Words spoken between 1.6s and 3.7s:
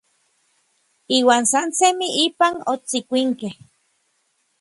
semij ipan otsikuinkej.